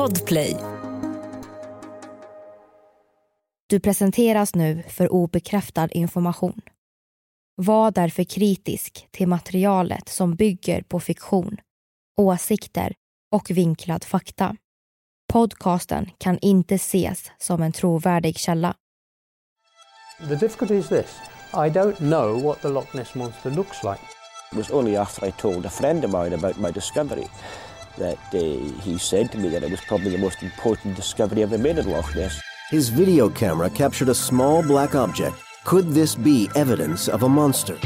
[0.00, 0.56] Podplay.
[3.66, 6.60] Du presenteras nu för obekräftad information.
[7.56, 11.56] Var därför kritisk till materialet som bygger på fiktion,
[12.20, 12.94] åsikter
[13.32, 14.56] och vinklad fakta.
[15.32, 18.74] Podcasten kan inte ses som en trovärdig källa.
[20.28, 21.16] The difficulty is this
[21.52, 24.02] I don't know what the Loch Ness Monster looks like.
[24.52, 27.26] It was only after I told a friend of mine about my discovery
[27.98, 28.38] that uh,
[28.82, 31.90] he said to me that it was probably the most important discovery ever made in
[31.90, 32.40] Loch Ness.
[32.70, 35.36] His video camera captured a small black object.
[35.64, 37.76] Could this be evidence of a monster?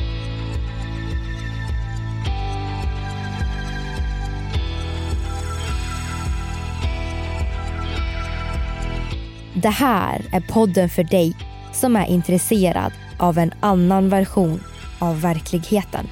[9.54, 11.36] Det här är podden för dig
[11.72, 14.60] som är intresserad av en annan version
[14.98, 16.08] av verkligheten.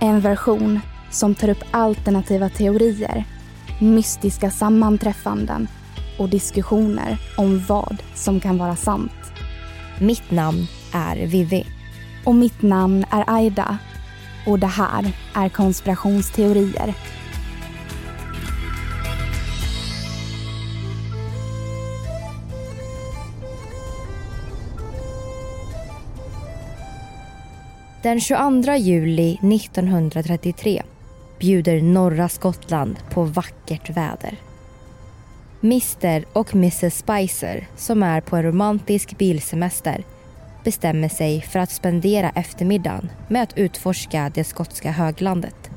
[0.00, 0.80] En version
[1.10, 3.24] som tar upp alternativa teorier,
[3.80, 5.68] mystiska sammanträffanden
[6.18, 9.12] och diskussioner om vad som kan vara sant.
[10.00, 11.66] Mitt namn är Vivi.
[12.24, 13.78] Och mitt namn är Aida.
[14.46, 16.94] Och det här är konspirationsteorier.
[28.02, 30.82] Den 22 juli 1933
[31.38, 34.36] bjuder norra Skottland på vackert väder.
[35.62, 40.04] Mr och Mrs Spicer, som är på en romantisk bilsemester
[40.64, 45.70] bestämmer sig för att spendera eftermiddagen med att utforska det skotska höglandet.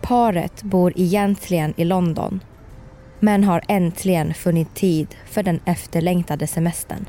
[0.00, 2.40] Paret bor egentligen i London
[3.20, 7.08] men har äntligen funnit tid för den efterlängtade semestern.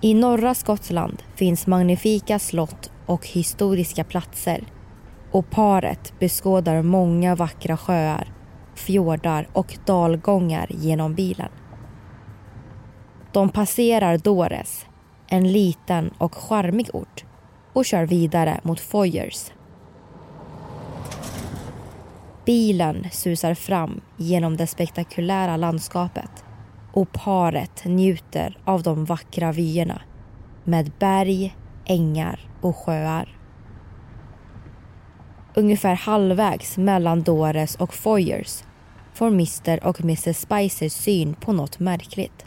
[0.00, 4.64] I norra Skottland finns magnifika slott och historiska platser
[5.32, 8.32] och paret beskådar många vackra sjöar,
[8.74, 11.48] fjordar och dalgångar genom bilen.
[13.32, 14.86] De passerar Dores,
[15.26, 17.24] en liten och charmig ort
[17.72, 19.52] och kör vidare mot Foyers.
[22.44, 26.44] Bilen susar fram genom det spektakulära landskapet
[26.92, 30.02] och paret njuter av de vackra vyerna
[30.64, 33.41] med berg, ängar och sjöar.
[35.54, 38.62] Ungefär halvvägs mellan Dores och Foyers
[39.14, 42.44] får Mr och Mrs Spicer syn på något märkligt.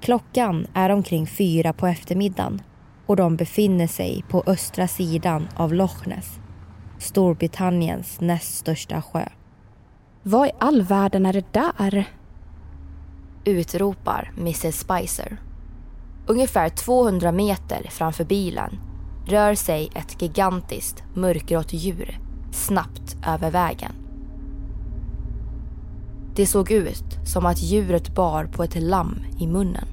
[0.00, 2.62] Klockan är omkring fyra på eftermiddagen
[3.06, 6.38] och de befinner sig på östra sidan av Loch Ness,
[6.98, 9.28] Storbritanniens näst största sjö.
[10.22, 12.04] Vad i all världen är det där?
[13.44, 15.36] utropar Mrs Spicer.
[16.26, 18.78] Ungefär 200 meter framför bilen
[19.26, 22.18] rör sig ett gigantiskt mörkgrått djur
[22.52, 23.92] snabbt över vägen.
[26.34, 29.88] Det såg ut som att djuret bar på ett lamm i munnen.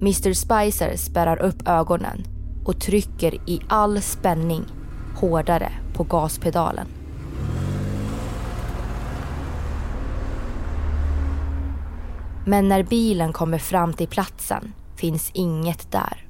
[0.00, 2.24] Mr Spicer spärrar upp ögonen
[2.64, 4.64] och trycker i all spänning
[5.16, 6.86] hårdare på gaspedalen.
[12.46, 16.25] Men när bilen kommer fram till platsen finns inget där.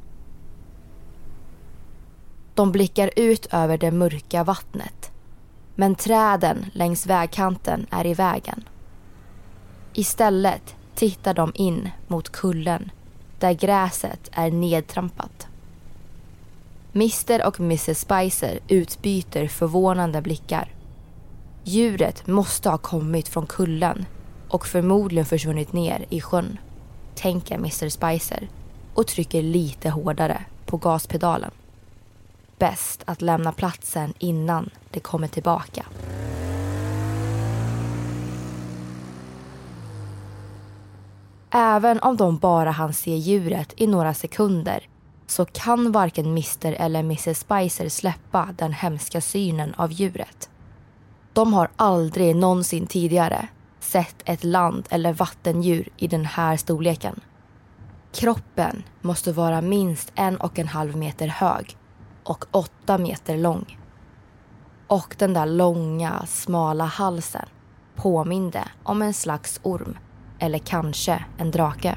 [2.57, 5.11] De blickar ut över det mörka vattnet.
[5.75, 8.69] Men träden längs vägkanten är i vägen.
[9.93, 12.91] Istället tittar de in mot kullen
[13.39, 15.47] där gräset är nedtrampat.
[16.93, 20.75] Mr och Mrs Spicer utbyter förvånande blickar.
[21.65, 24.07] Djuret måste ha kommit från kullen
[24.49, 26.59] och förmodligen försvunnit ner i sjön,
[27.15, 28.49] tänker Mr Spicer
[28.95, 31.51] och trycker lite hårdare på gaspedalen.
[32.59, 35.87] Bäst att lämna platsen innan det kommer tillbaka.
[41.51, 44.89] Även om de bara hann se djuret i några sekunder
[45.27, 50.51] så kan varken Mr eller Mrs Spicer släppa den hemska synen av djuret.
[51.33, 53.49] De har aldrig någonsin tidigare
[53.81, 57.21] sett ett land eller vattendjur i den här storleken.
[58.13, 61.77] Kroppen måste vara minst en och en halv meter hög
[62.27, 63.79] och åtta meter lång.
[64.87, 67.49] Och den där långa, smala halsen
[67.95, 69.99] påminde om en slags orm
[70.39, 71.97] eller kanske en drake.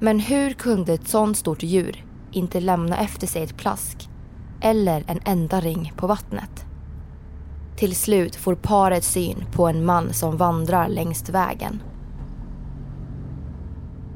[0.00, 4.08] Men hur kunde ett sånt stort djur inte lämna efter sig ett plask
[4.60, 6.66] eller en enda ring på vattnet?
[7.76, 11.82] Till slut får paret syn på en man som vandrar längs vägen.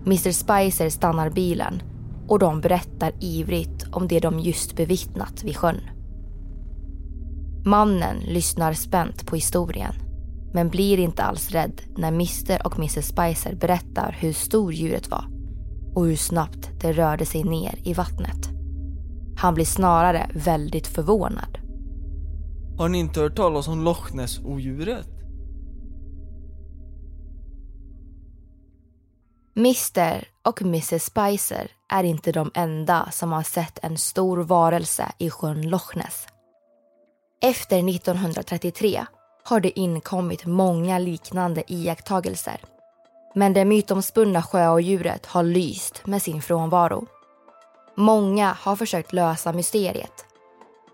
[0.06, 1.82] Mr Spicer stannar bilen
[2.31, 5.81] och de berättar ivrigt om det de just bevittnat vid sjön.
[7.65, 9.94] Mannen lyssnar spänt på historien
[10.53, 15.25] men blir inte alls rädd när Mr och Mrs Spicer berättar hur stor djuret var
[15.94, 18.49] och hur snabbt det rörde sig ner i vattnet.
[19.37, 21.59] Han blir snarare väldigt förvånad.
[22.79, 25.19] Har ni inte hört talas om Loch Ness-odjuret?
[29.61, 35.31] Mr och Mrs Spicer är inte de enda som har sett en stor varelse i
[35.31, 36.27] sjön Loch Ness.
[37.43, 39.05] Efter 1933
[39.45, 42.61] har det inkommit många liknande iakttagelser.
[43.35, 47.06] Men det mytomspunna sjöodjuret har lyst med sin frånvaro.
[47.97, 50.25] Många har försökt lösa mysteriet.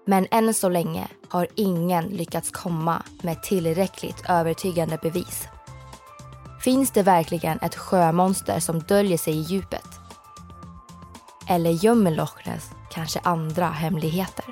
[0.06, 5.48] Men än så länge har ingen lyckats komma med tillräckligt övertygande bevis.
[6.66, 9.88] Finns det verkligen ett sjömonster som döljer sig i djupet?
[11.48, 14.44] Eller gömmer Loch Ness kanske andra hemligheter?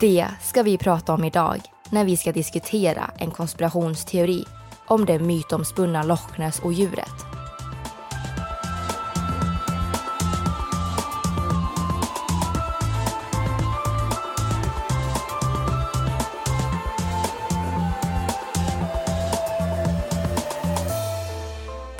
[0.00, 1.60] Det ska vi prata om idag
[1.90, 4.44] när vi ska diskutera en konspirationsteori
[4.86, 7.33] om det mytomspunna Loch Ness-odjuret.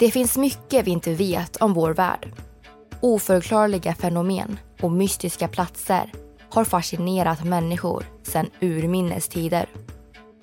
[0.00, 2.32] Det finns mycket vi inte vet om vår värld.
[3.00, 6.12] Oförklarliga fenomen och mystiska platser
[6.50, 9.66] har fascinerat människor sedan urminnes tider.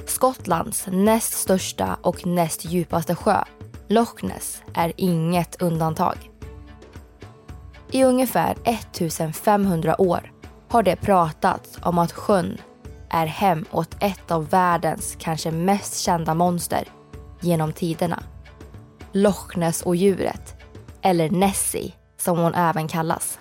[0.05, 3.43] Skottlands näst största och näst djupaste sjö,
[3.87, 6.31] Loch Ness, är inget undantag.
[7.91, 10.31] I ungefär 1500 år
[10.69, 12.57] har det pratats om att sjön
[13.09, 16.87] är hem åt ett av världens kanske mest kända monster
[17.41, 18.23] genom tiderna.
[19.11, 20.55] Loch Ness och djuret,
[21.01, 23.39] eller Nessie som hon även kallas.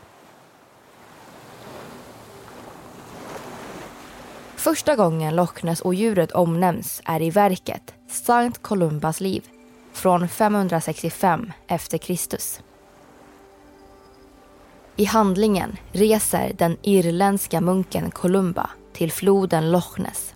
[4.56, 9.44] Första gången Loch Ness och djuret omnämns är i verket Sankt Columbas liv
[9.92, 12.60] från 565 efter Kristus.
[14.96, 20.35] I handlingen reser den irländska munken Columba till floden Loch Ness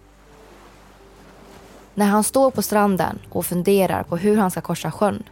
[2.01, 5.23] när han står på stranden och funderar på hur han ska korsa sjön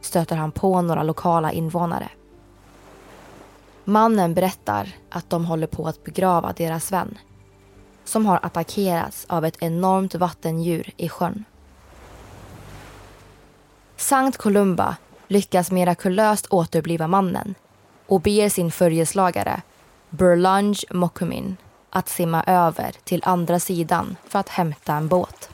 [0.00, 2.08] stöter han på några lokala invånare.
[3.84, 7.18] Mannen berättar att de håller på att begrava deras vän
[8.04, 11.44] som har attackerats av ett enormt vattendjur i sjön.
[13.96, 14.96] Sankt Columba
[15.28, 17.54] lyckas mirakulöst återbliva mannen
[18.06, 19.62] och ber sin följeslagare
[20.10, 21.56] Burlange Mokumin
[21.90, 25.50] att simma över till andra sidan för att hämta en båt.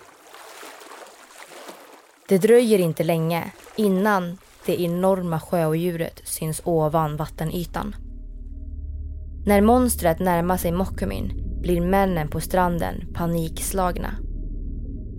[2.29, 7.96] Det dröjer inte länge innan det enorma sjöodjuret syns ovan vattenytan.
[9.46, 14.14] När monstret närmar sig Mokumin blir männen på stranden panikslagna.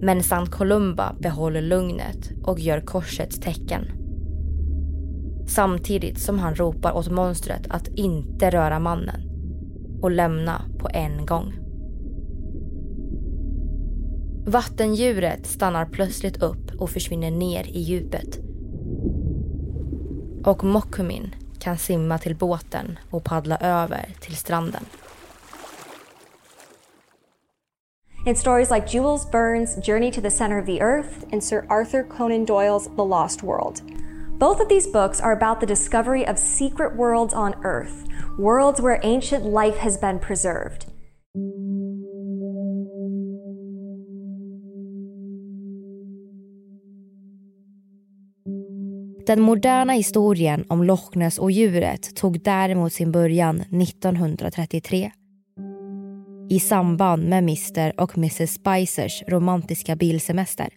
[0.02, 3.88] Men Sankt Columba behåller lugnet och gör korsets tecken.
[5.48, 9.22] Samtidigt som han ropar åt monstret att inte röra mannen
[10.02, 11.54] och lämna på en gång.
[14.46, 18.40] Vattendjuret stannar plötsligt upp och försvinner ner i djupet.
[20.46, 20.64] Och
[21.60, 24.86] kan simma till båten och paddla över till stranden.
[28.26, 32.04] In stories like Jules Verne's Journey to the Center of the Earth and Sir Arthur
[32.04, 33.82] Conan Doyle's The Lost World.
[34.40, 38.08] Both of these books are about the discovery of secret worlds on Earth,
[38.40, 40.86] worlds where ancient life has been preserved.
[49.28, 55.12] Den moderna historien om Loch Ness och djuret tog däremot sin början 1933.
[56.50, 60.70] I samband med Mr och Mrs Spicers romantiska bilsemester.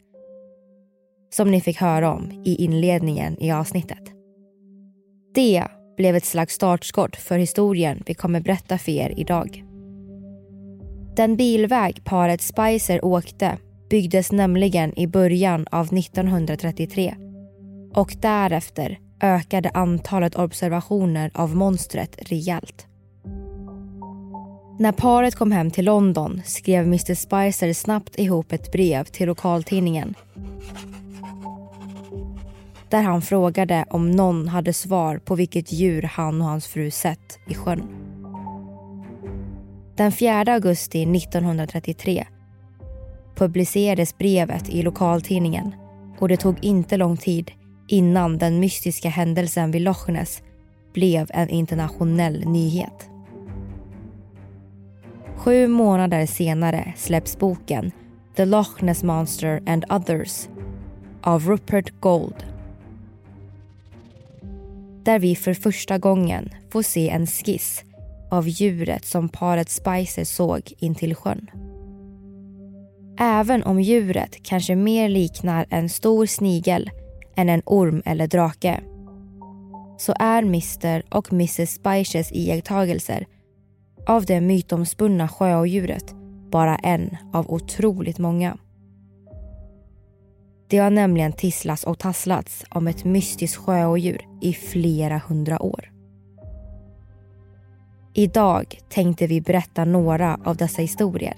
[1.30, 4.12] Som ni fick höra om i inledningen i avsnittet.
[5.34, 5.64] Det
[5.96, 9.64] blev ett slags startskott för historien vi kommer berätta för er idag.
[11.16, 13.58] Den bilväg paret Spicer åkte
[13.90, 17.14] byggdes nämligen i början av 1933
[17.96, 22.86] och därefter ökade antalet observationer av monstret rejält.
[24.78, 30.14] När paret kom hem till London skrev Mr Spicer snabbt ihop ett brev till lokaltidningen
[32.88, 37.38] där han frågade om någon hade svar på vilket djur han och hans fru sett
[37.46, 37.82] i sjön.
[39.96, 42.26] Den 4 augusti 1933
[43.36, 45.74] publicerades brevet i lokaltidningen
[46.18, 47.50] och det tog inte lång tid
[47.86, 50.42] innan den mystiska händelsen vid Loch Ness
[50.92, 53.10] blev en internationell nyhet.
[55.36, 57.92] Sju månader senare släpps boken
[58.36, 60.48] The Loch Ness Monster and Others
[61.22, 62.44] av Rupert Gold.
[65.02, 67.84] Där vi för första gången får se en skiss
[68.30, 71.50] av djuret som paret Spicer såg intill sjön.
[73.18, 76.90] Även om djuret kanske mer liknar en stor snigel
[77.36, 78.80] än en orm eller drake
[79.98, 83.26] så är Mr och Mrs Spices iakttagelser
[84.06, 86.14] av det mytomspunna sjöodjuret
[86.50, 88.58] bara en av otroligt många.
[90.68, 95.92] Det har nämligen tisslats och tasslats om ett mystiskt sjöodjur i flera hundra år.
[98.14, 101.36] Idag tänkte vi berätta några av dessa historier.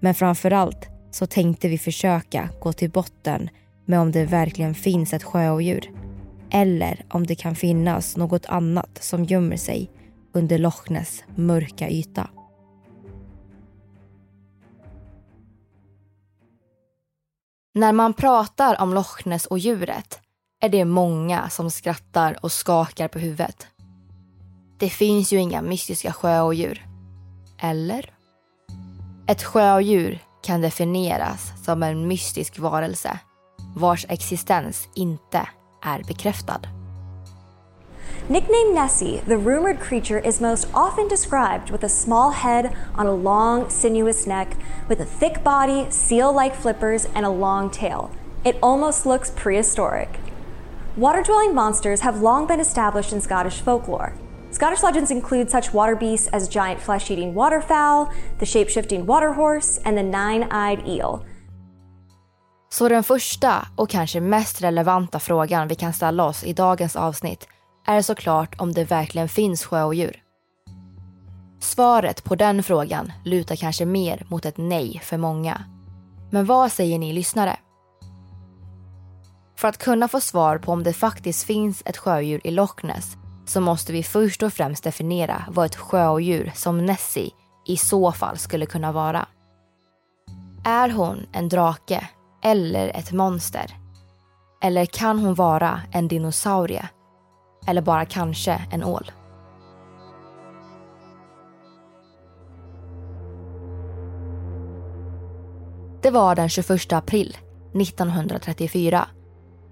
[0.00, 3.48] Men framför allt så tänkte vi försöka gå till botten
[3.84, 5.90] med om det verkligen finns ett sjöodjur
[6.50, 9.90] eller om det kan finnas något annat som gömmer sig
[10.32, 12.30] under Loch Ness mörka yta.
[17.74, 20.20] När man pratar om Loch Ness och djuret
[20.60, 23.66] är det många som skrattar och skakar på huvudet.
[24.78, 26.86] Det finns ju inga mystiska sjöodjur.
[27.58, 28.10] Eller?
[29.26, 33.18] Ett sjöodjur kan definieras som en mystisk varelse
[33.74, 35.48] vars existens inte
[35.82, 36.60] är bekräftad.
[38.28, 43.14] Nicknamed Nessie, the rumored creature is most often described with a small head on a
[43.14, 44.56] long, sinuous neck,
[44.88, 48.10] with a thick body, seal like flippers, and a long tail.
[48.44, 50.08] It almost looks prehistoric.
[50.96, 54.14] Water dwelling monsters have long been established in Scottish folklore.
[54.50, 59.32] Scottish legends include such water beasts as giant flesh eating waterfowl, the shape shifting water
[59.32, 61.26] horse, and the nine eyed eel.
[62.74, 67.48] Så den första och kanske mest relevanta frågan vi kan ställa oss i dagens avsnitt
[67.86, 70.22] är såklart om det verkligen finns sjöodjur.
[71.60, 75.64] Svaret på den frågan lutar kanske mer mot ett nej för många.
[76.30, 77.56] Men vad säger ni lyssnare?
[79.56, 83.16] För att kunna få svar på om det faktiskt finns ett sjödjur i Loch Ness
[83.46, 87.30] så måste vi först och främst definiera vad ett sjöodjur som Nessie
[87.66, 89.26] i så fall skulle kunna vara.
[90.64, 92.08] Är hon en drake
[92.44, 93.76] eller ett monster?
[94.62, 96.88] Eller kan hon vara en dinosaurie?
[97.66, 99.10] Eller bara kanske en ål?
[106.02, 107.36] Det var den 21 april
[107.74, 109.08] 1934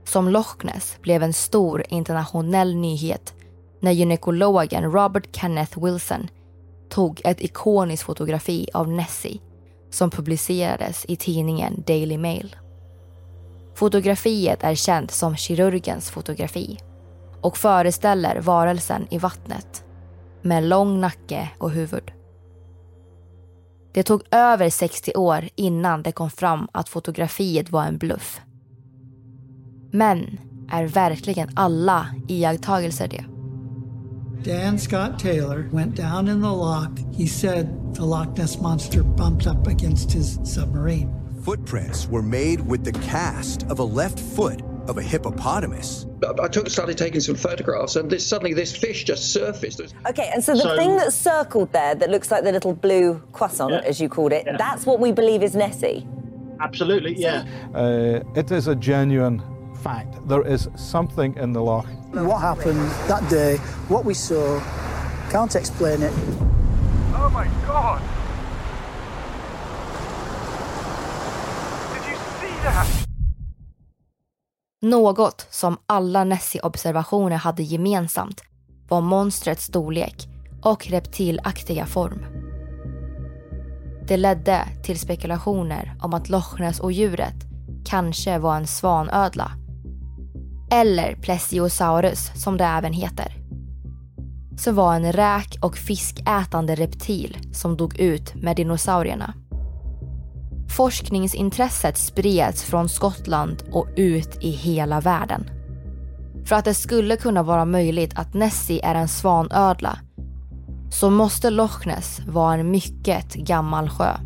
[0.04, 3.34] som Loch Ness blev en stor internationell nyhet
[3.80, 6.28] när gynekologen Robert Kenneth Wilson
[6.88, 9.40] tog ett ikoniskt fotografi av Nessie
[9.90, 12.56] som publicerades i tidningen Daily Mail.
[13.74, 16.78] Fotografiet är känt som kirurgens fotografi
[17.40, 19.84] och föreställer varelsen i vattnet
[20.42, 22.12] med lång nacke och huvud.
[23.94, 28.40] Det tog över 60 år innan det kom fram att fotografiet var en bluff.
[29.92, 33.24] Men är verkligen alla iakttagelser det?
[34.44, 37.16] Dan Scott Taylor went down in the lock.
[37.16, 41.21] He said the Loch Ness Monster bumped up against his submarine.
[41.42, 46.06] Footprints were made with the cast of a left foot of a hippopotamus.
[46.40, 49.80] I took, started taking some photographs, and this, suddenly this fish just surfaced.
[50.08, 53.20] Okay, and so the So- thing that's circled there that looks like the little blue
[53.32, 53.80] croissant, Yeah.
[53.88, 54.56] as you called it, Yeah.
[54.56, 56.06] that's what we believe is Nessie.
[56.60, 57.44] Absolutely, yeah.
[57.74, 59.42] Uh, it is a genuine
[59.82, 60.14] fact.
[60.28, 61.86] There is something in the loch.
[62.12, 63.56] What happened that day,
[63.88, 64.60] what we saw,
[65.30, 66.12] can't explain it.
[67.16, 68.00] Oh my god!
[72.62, 72.86] Det här?
[74.82, 78.42] Något som alla Nessie-observationer hade gemensamt
[78.88, 80.28] var monstrets storlek
[80.62, 82.24] och reptilaktiga form.
[84.08, 87.34] Det ledde till spekulationer om att Loch Ness och djuret
[87.84, 89.50] kanske var en svanödla.
[90.70, 93.36] Eller Plesiosaurus som det även heter.
[94.58, 99.34] Som var en räk och fiskätande reptil som dog ut med dinosaurierna.
[100.76, 105.50] Forskningsintresset spreds från Skottland och ut i hela världen.
[106.44, 109.98] För att det skulle kunna vara möjligt att Nessie är en svanödla
[110.90, 114.16] så måste Loch Ness vara en mycket gammal sjö.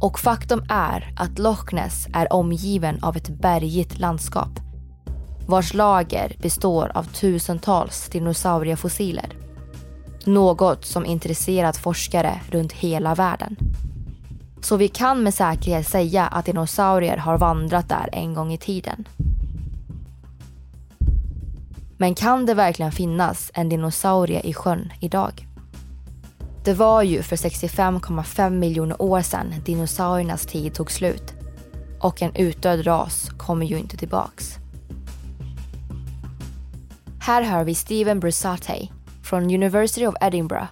[0.00, 4.60] Och faktum är att Loch Ness är omgiven av ett bergigt landskap
[5.46, 9.36] vars lager består av tusentals dinosauriefossiler.
[10.24, 13.56] Något som intresserat forskare runt hela världen.
[14.64, 19.08] Så vi kan med säkerhet säga att dinosaurier har vandrat där en gång i tiden.
[21.96, 25.46] Men kan det verkligen finnas en dinosaurie i sjön idag?
[26.64, 31.34] Det var ju för 65,5 miljoner år sedan dinosauriernas tid tog slut.
[32.00, 34.54] Och en utdöd ras kommer ju inte tillbaks.
[37.20, 38.88] Här hör vi Steven Brusate
[39.22, 40.66] från University of Edinburgh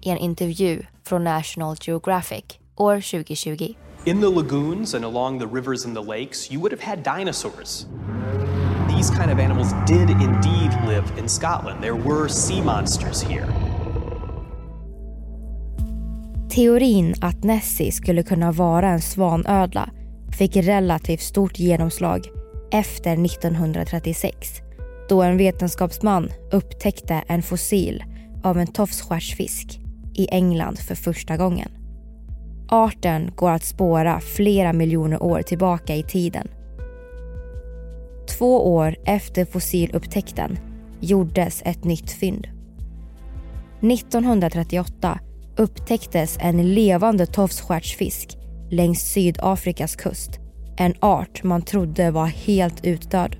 [0.00, 2.44] i en intervju från National Geographic
[2.76, 3.76] år 2020.
[4.04, 7.86] In the lagoons and along the rivers and the lakes, you would have had dinosaurs.
[8.96, 11.82] These kind of animals did indeed live in Scotland.
[11.82, 13.46] There were sea monsters here.
[16.50, 19.90] Teorin att Nessie skulle kunna vara en svanödla
[20.38, 22.26] fick relativt stort genomslag
[22.72, 24.64] efter 1936
[25.08, 28.04] då en vetenskapsman upptäckte en fossil
[28.42, 29.80] av en tofsstjärtsfisk
[30.14, 31.83] i England för första gången.
[32.68, 36.48] Arten går att spåra flera miljoner år tillbaka i tiden.
[38.38, 40.58] Två år efter fossilupptäckten
[41.00, 42.46] gjordes ett nytt fynd.
[43.80, 45.18] 1938
[45.56, 48.38] upptäcktes en levande tofsstjärtsfisk
[48.70, 50.30] längs Sydafrikas kust.
[50.76, 53.36] En art man trodde var helt utdöd.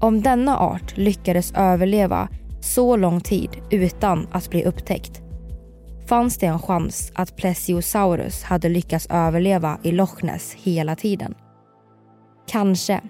[0.00, 2.28] Om denna art lyckades överleva
[2.60, 5.19] så lång tid utan att bli upptäckt
[6.10, 11.34] fanns det en chans att Plesiosaurus hade lyckats överleva i Loch Ness hela tiden.
[12.46, 13.00] Kanske.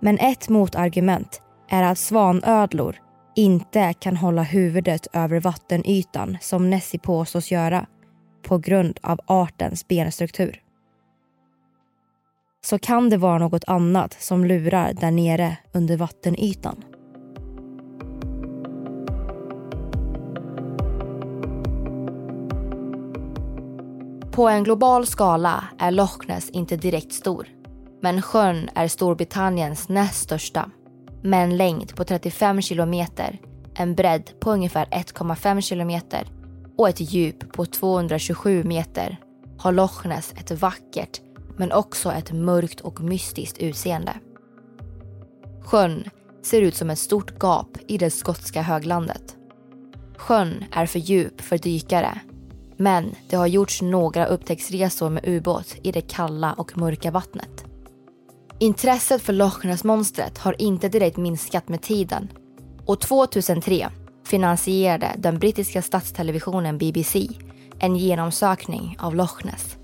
[0.00, 2.96] Men ett motargument är att svanödlor
[3.34, 7.86] inte kan hålla huvudet över vattenytan som Nessie påstås göra
[8.42, 10.62] på grund av artens benstruktur.
[12.64, 16.84] Så kan det vara något annat som lurar där nere under vattenytan.
[24.36, 27.48] På en global skala är Loch Ness inte direkt stor.
[28.02, 30.70] Men sjön är Storbritanniens näst största.
[31.22, 33.40] Med en längd på 35 kilometer,
[33.74, 36.26] en bredd på ungefär 1,5 kilometer
[36.78, 39.16] och ett djup på 227 meter
[39.58, 41.20] har Loch Ness ett vackert
[41.56, 44.12] men också ett mörkt och mystiskt utseende.
[45.64, 46.04] Sjön
[46.42, 49.36] ser ut som ett stort gap i det skotska höglandet.
[50.16, 52.20] Sjön är för djup för dykare
[52.76, 57.64] men det har gjorts några upptäcktsresor med ubåt i det kalla och mörka vattnet.
[58.58, 62.28] Intresset för Loch Ness-monstret har inte direkt minskat med tiden
[62.86, 63.88] och 2003
[64.26, 67.28] finansierade den brittiska statstelevisionen BBC
[67.78, 69.76] en genomsökning av Loch Ness.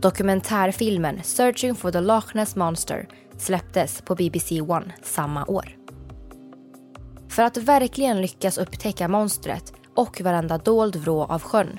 [0.00, 5.76] Dokumentärfilmen Searching for the Loch Ness Monster släpptes på BBC One samma år.
[7.28, 11.78] För att verkligen lyckas upptäcka monstret och varenda dold vrå av sjön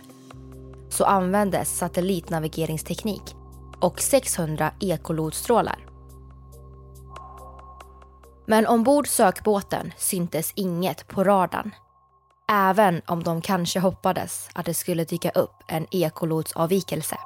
[0.89, 3.36] så användes satellitnavigeringsteknik
[3.80, 5.86] och 600 ekolodstrålar.
[8.45, 11.75] Men ombord sökbåten syntes inget på radarn.
[12.51, 17.17] Även om de kanske hoppades att det skulle dyka upp en ekolodsavvikelse.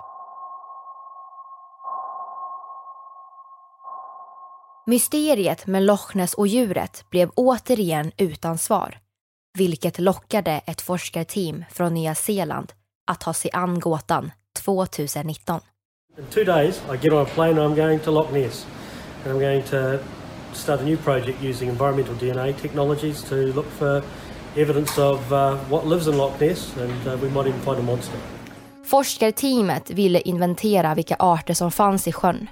[4.85, 8.99] Mysteriet med Loch Ness och djuret blev återigen utan svar
[9.57, 12.73] vilket lockade ett forskarteam från Nya Zeeland
[13.11, 14.31] att ta sig an gåtan
[14.65, 15.61] 2019.
[16.17, 18.67] In two days I get on a plane and I'm going to Loch Ness
[19.25, 19.99] and I'm going to
[20.53, 24.03] start a new project using environmental DNA technologies to look for
[24.55, 27.83] evidence of uh, what lives in Loch Ness and uh, we might even find a
[27.83, 28.17] monster.
[28.85, 32.47] Forskarteamet ville inventera vilka arter som fanns i sjön.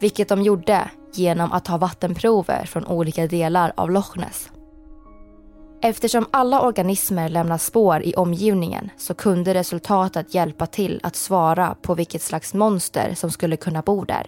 [0.00, 4.50] Vilket de gjorde genom att ta vattenprover från olika delar av Loch Ness.
[5.86, 11.94] Eftersom alla organismer lämnar spår i omgivningen så kunde resultatet hjälpa till att svara på
[11.94, 14.26] vilket slags monster som skulle kunna bo där.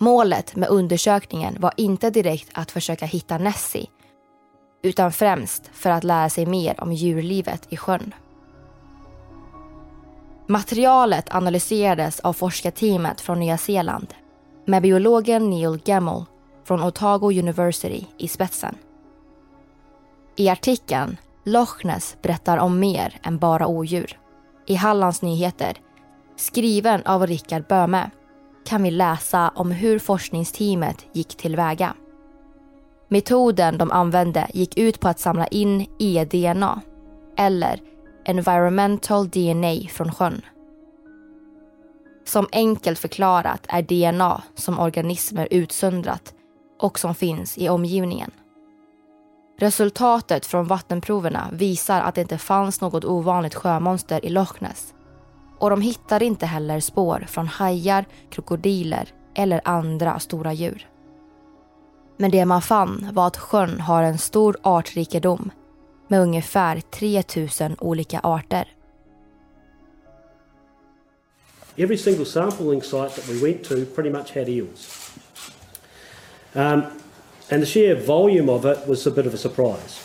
[0.00, 3.86] Målet med undersökningen var inte direkt att försöka hitta Nessie
[4.82, 8.14] utan främst för att lära sig mer om djurlivet i sjön.
[10.46, 14.14] Materialet analyserades av forskarteamet från Nya Zeeland
[14.64, 16.24] med biologen Neil Gemmell
[16.64, 18.76] från Otago University i spetsen.
[20.36, 24.18] I artikeln Loch Ness berättar om mer än bara odjur.
[24.66, 25.76] I Hallands Nyheter,
[26.36, 28.10] skriven av Rickard Böme,
[28.66, 31.94] kan vi läsa om hur forskningsteamet gick tillväga.
[33.08, 36.80] Metoden de använde gick ut på att samla in e-DNA,
[37.36, 37.80] eller
[38.24, 40.42] environmental DNA från sjön.
[42.24, 46.34] Som enkelt förklarat är DNA som organismer utsöndrat
[46.80, 48.30] och som finns i omgivningen.
[49.56, 54.94] Resultatet från vattenproverna visar att det inte fanns något ovanligt sjömonster i Loch Ness.
[55.58, 60.88] Och de hittade inte heller spår från hajar, krokodiler eller andra stora djur.
[62.16, 65.50] Men det man fann var att sjön har en stor artrikedom
[66.08, 68.68] med ungefär 3000 olika arter.
[71.76, 75.10] Every single sampling site that we went to pretty much had eels.
[76.52, 76.82] Um,
[77.50, 80.00] and the sheer volume of it was a bit of a surprise.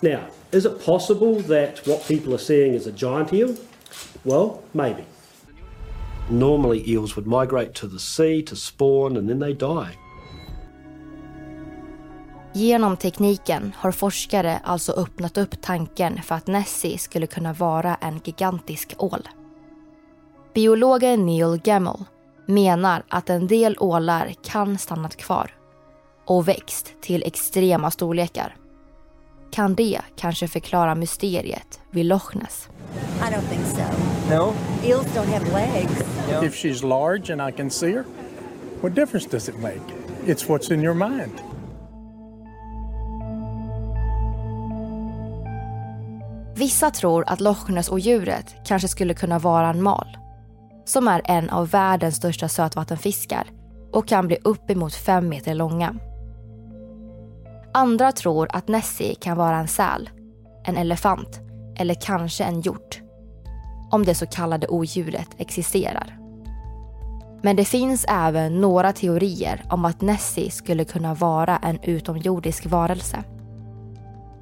[0.00, 0.20] Now,
[0.52, 3.54] is it possible that what people are seeing is a giant eel?
[4.24, 5.04] Well, maybe.
[6.30, 9.96] Normally, eels would migrate to the sea to spawn and then they die.
[12.52, 18.20] Genom tekniken har forskare alltså öppnat upp tanken för att Nessie skulle kunna vara en
[18.24, 19.28] gigantisk ål.
[20.54, 22.04] Biologen Neil Gemmel
[22.46, 25.50] menar att en del ålar kan stannat kvar
[26.30, 28.56] och växt till extrema storlekar.
[29.52, 32.68] Kan det kanske förklara mysteriet vid Loch Ness?
[32.94, 33.82] I don't think so.
[34.34, 34.52] No?
[34.84, 36.04] Eels don't have legs.
[36.42, 38.04] If she's large and I can see her,
[38.80, 39.80] what difference does it make?
[40.26, 41.32] It's what's in your mind.
[46.56, 50.16] Vissa tror att Loch Ness-odjuret kanske skulle kunna vara en mal
[50.84, 53.46] som är en av världens största sötvattenfiskar
[53.92, 55.96] och kan bli uppemot fem meter långa.
[57.72, 60.10] Andra tror att Nessie kan vara en säl,
[60.64, 61.40] en elefant
[61.76, 63.00] eller kanske en hjort.
[63.90, 66.16] Om det så kallade odjuret existerar.
[67.42, 73.24] Men det finns även några teorier om att Nessie skulle kunna vara en utomjordisk varelse.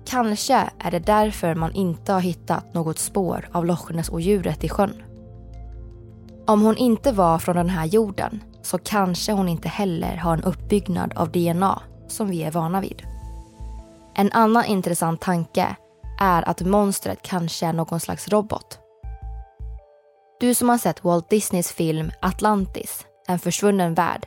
[0.06, 5.02] Kanske är det därför man inte har hittat något spår av Loch Ness-odjuret i sjön.
[6.46, 10.44] Om hon inte var från den här jorden så kanske hon inte heller har en
[10.44, 13.02] uppbyggnad av DNA som vi är vana vid.
[14.18, 15.76] En annan intressant tanke
[16.20, 18.78] är att monstret kanske är någon slags robot.
[20.40, 24.26] Du som har sett Walt Disneys film Atlantis, en försvunnen värld,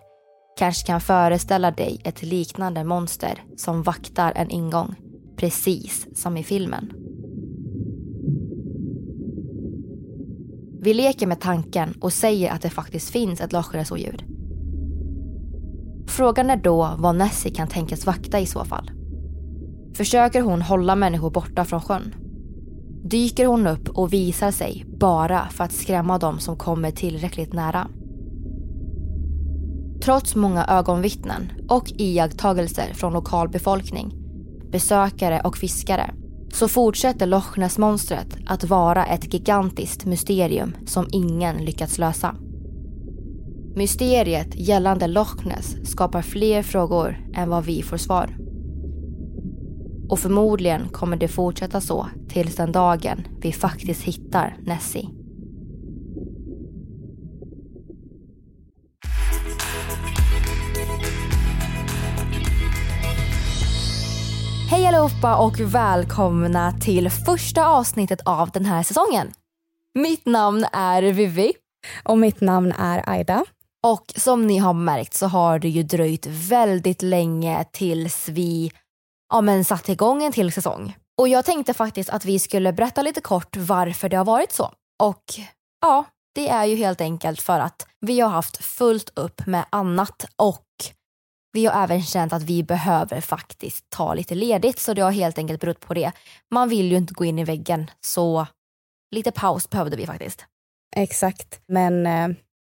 [0.58, 4.96] kanske kan föreställa dig ett liknande monster som vaktar en ingång,
[5.38, 6.92] precis som i filmen.
[10.82, 14.26] Vi leker med tanken och säger att det faktiskt finns ett Loch Ness-odjur.
[16.08, 18.92] Frågan är då vad Nessie kan tänkas vakta i så fall.
[19.96, 22.16] Försöker hon hålla människor borta från sjön?
[23.04, 27.88] Dyker hon upp och visar sig bara för att skrämma dem som kommer tillräckligt nära?
[30.04, 34.14] Trots många ögonvittnen och iakttagelser från lokalbefolkning,
[34.72, 36.12] besökare och fiskare
[36.54, 42.36] så fortsätter Loch Ness-monstret att vara ett gigantiskt mysterium som ingen lyckats lösa.
[43.76, 48.38] Mysteriet gällande Loch Ness skapar fler frågor än vad vi får svar.
[50.12, 55.10] Och förmodligen kommer det fortsätta så tills den dagen vi faktiskt hittar Nessie.
[64.70, 69.32] Hej allihopa och välkomna till första avsnittet av den här säsongen.
[69.94, 71.54] Mitt namn är Vivi.
[72.04, 73.46] Och mitt namn är Aida.
[73.84, 78.72] Och som ni har märkt så har det ju dröjt väldigt länge tills vi
[79.32, 80.96] ja, men satte igång en till säsong.
[81.18, 84.74] Och jag tänkte faktiskt att vi skulle berätta lite kort varför det har varit så.
[85.04, 85.24] Och
[85.82, 90.26] ja, det är ju helt enkelt för att vi har haft fullt upp med annat
[90.36, 90.66] och
[91.54, 95.38] vi har även känt att vi behöver faktiskt ta lite ledigt så det har helt
[95.38, 96.12] enkelt berott på det.
[96.52, 98.48] Man vill ju inte gå in i väggen så
[99.16, 100.46] lite paus behövde vi faktiskt.
[100.96, 102.28] Exakt, men eh,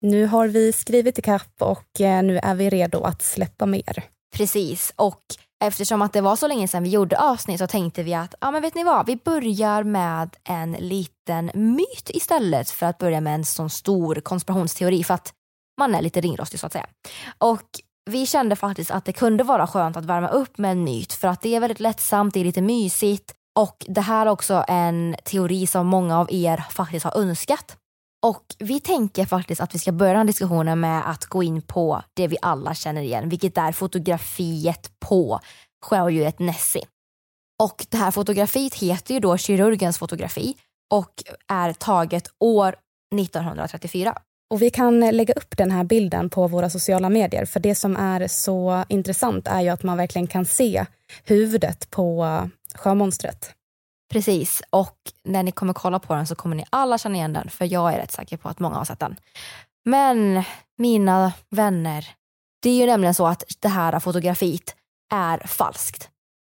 [0.00, 4.04] nu har vi skrivit ikapp och eh, nu är vi redo att släppa mer.
[4.36, 5.22] Precis, och
[5.66, 8.50] eftersom att det var så länge sedan vi gjorde avsnitt så tänkte vi att, ja
[8.50, 13.34] men vet ni vad, vi börjar med en liten myt istället för att börja med
[13.34, 15.32] en sån stor konspirationsteori för att
[15.78, 16.86] man är lite ringrostig så att säga.
[17.38, 17.62] Och
[18.10, 21.28] vi kände faktiskt att det kunde vara skönt att värma upp med en myt för
[21.28, 25.16] att det är väldigt lättsamt, det är lite mysigt och det här är också en
[25.24, 27.76] teori som många av er faktiskt har önskat.
[28.24, 31.62] Och vi tänker faktiskt att vi ska börja den här diskussionen med att gå in
[31.62, 35.40] på det vi alla känner igen, vilket är fotografiet på
[35.82, 36.82] sjöodjuret Nessie.
[37.62, 40.56] Och det här fotografiet heter ju då kirurgens fotografi
[40.92, 42.74] och är taget år
[43.20, 44.18] 1934.
[44.50, 47.96] Och vi kan lägga upp den här bilden på våra sociala medier för det som
[47.96, 50.86] är så intressant är ju att man verkligen kan se
[51.24, 52.26] huvudet på
[52.74, 53.54] sjömonstret.
[54.12, 57.50] Precis, och när ni kommer kolla på den så kommer ni alla känna igen den
[57.50, 59.16] för jag är rätt säker på att många har sett den.
[59.84, 60.42] Men
[60.78, 62.08] mina vänner,
[62.62, 64.74] det är ju nämligen så att det här fotografiet
[65.12, 66.10] är falskt.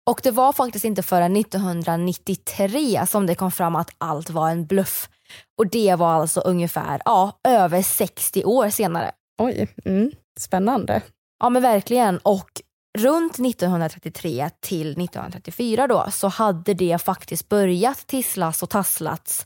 [0.10, 4.66] Och det var faktiskt inte förrän 1993 som det kom fram att allt var en
[4.66, 5.10] bluff.
[5.58, 9.12] Och det var alltså ungefär ja, över 60 år senare.
[9.42, 11.02] Oj, mm, spännande.
[11.40, 12.18] Ja men verkligen.
[12.18, 12.62] Och
[12.98, 19.46] runt 1933 till 1934 då så hade det faktiskt börjat tisslas och tasslats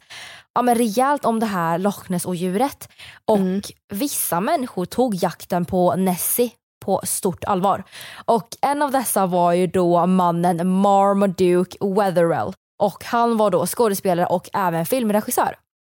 [0.56, 2.90] ja, men rejält om det här Loch Ness-odjuret.
[3.26, 3.62] Och mm.
[3.90, 6.52] vissa människor tog jakten på Nessie
[6.86, 7.84] på stort allvar.
[8.26, 14.26] Och en av dessa var ju då mannen Marmaduke Wetherell och han var då skådespelare
[14.26, 15.56] och även filmregissör.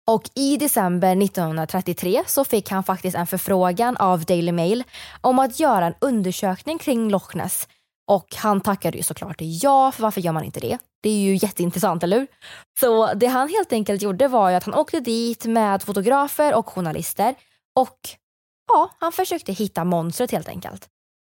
[0.08, 4.84] Och i december 1933 så fick han faktiskt en förfrågan av Daily Mail
[5.22, 7.68] om att göra en undersökning kring Loch Ness.
[8.08, 10.78] Och han tackade ju såklart ja, för varför gör man inte det?
[11.04, 12.28] Det är ju jätteintressant, eller hur?
[12.80, 16.70] Så det han helt enkelt gjorde var ju att han åkte dit med fotografer och
[16.70, 17.36] journalister
[17.76, 18.00] och
[18.68, 20.88] ja, han försökte hitta monstret helt enkelt.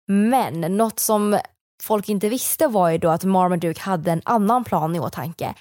[0.08, 1.40] Men något som
[1.84, 5.54] folk inte visste var ju då att Marmaduke hade en annan plan i åtanke.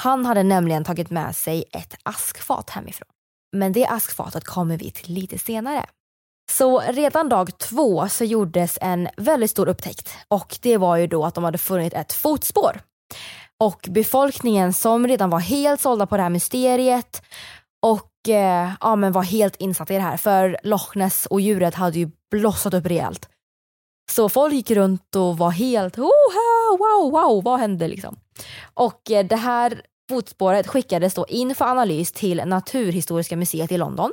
[0.00, 3.08] Han hade nämligen tagit med sig ett askfat hemifrån.
[3.52, 5.86] Men det askfatet kommer vi till lite senare.
[6.50, 11.24] Så redan dag två så gjordes en väldigt stor upptäckt och det var ju då
[11.24, 12.80] att de hade funnit ett fotspår.
[13.60, 17.22] Och befolkningen som redan var helt sålda på det här mysteriet
[17.82, 21.74] och eh, ja, men var helt insatta i det här för Loch Ness och djuret
[21.74, 23.28] hade ju blossat upp rejält.
[24.10, 28.16] Så folk gick runt och var helt oh, wow, wow, vad hände liksom?
[28.74, 34.12] Och eh, det här fotspåret skickades då in för analys till Naturhistoriska museet i London.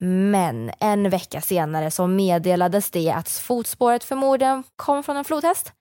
[0.00, 5.72] Men en vecka senare så meddelades det att fotspåret förmodligen kom från en flodhäst.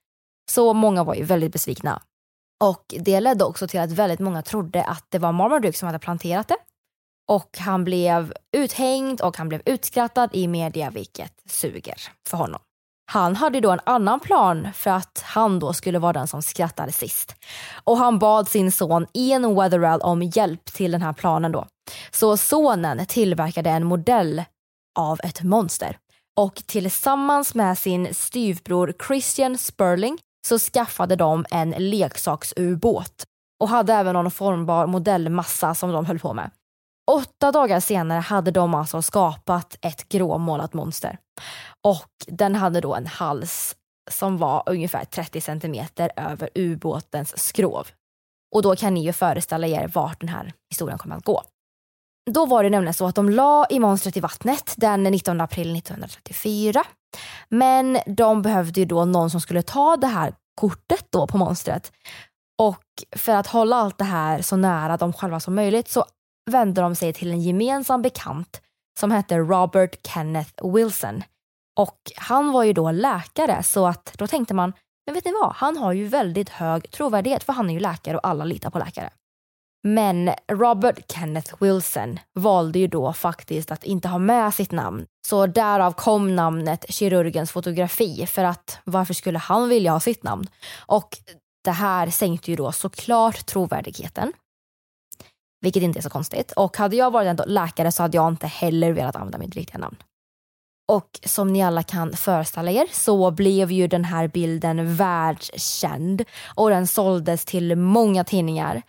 [0.51, 2.01] Så många var ju väldigt besvikna.
[2.63, 5.99] Och det ledde också till att väldigt många trodde att det var Marmaduke som hade
[5.99, 6.57] planterat det.
[7.27, 12.61] Och han blev uthängd och han blev utskrattad i media vilket suger för honom.
[13.05, 16.91] Han hade då en annan plan för att han då skulle vara den som skrattade
[16.91, 17.35] sist.
[17.83, 21.65] Och han bad sin son Ian Weatherall om hjälp till den här planen då.
[22.11, 24.43] Så sonen tillverkade en modell
[24.99, 25.97] av ett monster.
[26.37, 33.23] Och tillsammans med sin styvbror Christian Sperling så skaffade de en leksaksubåt
[33.59, 36.51] och hade även någon formbar modellmassa som de höll på med.
[37.11, 41.17] Åtta dagar senare hade de alltså skapat ett gråmålat monster.
[41.81, 43.75] Och den hade då en hals
[44.11, 47.87] som var ungefär 30 centimeter över ubåtens skrov.
[48.55, 51.43] Och då kan ni ju föreställa er vart den här historien kommer att gå.
[52.31, 55.75] Då var det nämligen så att de la i monstret i vattnet den 19 april
[55.75, 56.83] 1934.
[57.49, 61.91] Men de behövde ju då någon som skulle ta det här kortet då på monstret.
[62.57, 62.83] Och
[63.15, 66.05] för att hålla allt det här så nära dem själva som möjligt så
[66.51, 68.62] vände de sig till en gemensam bekant
[68.99, 71.23] som hette Robert Kenneth Wilson.
[71.79, 74.73] Och han var ju då läkare så att då tänkte man,
[75.05, 78.17] men vet ni vad, han har ju väldigt hög trovärdighet för han är ju läkare
[78.17, 79.10] och alla litar på läkare.
[79.84, 85.05] Men Robert Kenneth Wilson valde ju då faktiskt att inte ha med sitt namn.
[85.27, 90.47] Så därav kom namnet kirurgens fotografi för att varför skulle han vilja ha sitt namn?
[90.86, 91.17] Och
[91.63, 94.34] det här sänkte ju då såklart trovärdigheten.
[95.61, 96.51] Vilket inte är så konstigt.
[96.51, 99.77] Och hade jag varit en läkare så hade jag inte heller velat använda mitt riktiga
[99.77, 99.95] namn.
[100.87, 106.23] Och som ni alla kan föreställa er så blev ju den här bilden världskänd
[106.55, 108.81] och den såldes till många tidningar.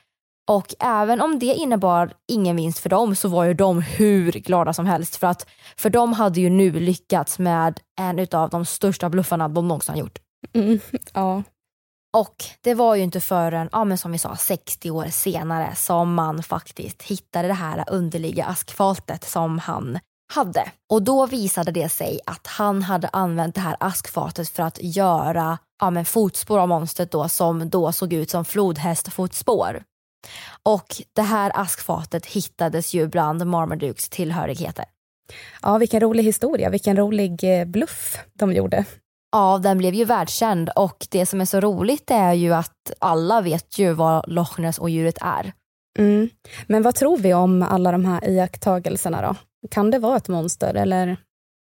[0.51, 4.73] Och även om det innebar ingen vinst för dem så var ju de hur glada
[4.73, 9.09] som helst för att för de hade ju nu lyckats med en av de största
[9.09, 10.19] bluffarna de någonsin gjort.
[10.53, 10.81] Mm,
[11.13, 11.43] ja.
[12.17, 16.15] Och det var ju inte förrän, ja, men som vi sa, 60 år senare som
[16.15, 19.99] man faktiskt hittade det här underliga askfatet som han
[20.35, 20.71] hade.
[20.91, 25.59] Och då visade det sig att han hade använt det här askfatet för att göra
[25.81, 29.83] ja, men fotspår av monstret då som då såg ut som flodhästfotspår.
[30.63, 34.85] Och det här askfatet hittades ju bland Marmadukes tillhörigheter.
[35.63, 38.85] Ja, vilken rolig historia, vilken rolig eh, bluff de gjorde.
[39.37, 43.41] Ja, den blev ju världskänd och det som är så roligt är ju att alla
[43.41, 45.53] vet ju vad Loch Ness och djuret är.
[45.99, 46.29] Mm.
[46.67, 49.35] Men vad tror vi om alla de här iakttagelserna då?
[49.71, 51.17] Kan det vara ett monster eller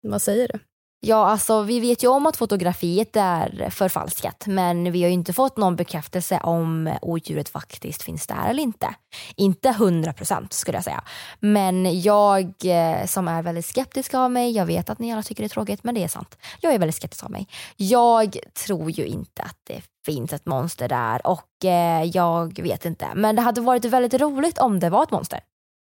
[0.03, 0.59] vad säger du?
[1.07, 5.33] Ja, alltså vi vet ju om att fotografiet är förfalskat men vi har ju inte
[5.33, 8.95] fått någon bekräftelse om odjuret faktiskt finns där eller inte.
[9.37, 11.05] Inte hundra procent skulle jag säga.
[11.41, 15.43] Men jag eh, som är väldigt skeptisk av mig, jag vet att ni alla tycker
[15.43, 16.39] det är tråkigt men det är sant.
[16.61, 17.49] Jag är väldigt skeptisk av mig.
[17.77, 23.07] Jag tror ju inte att det finns ett monster där och eh, jag vet inte.
[23.15, 25.41] Men det hade varit väldigt roligt om det var ett monster.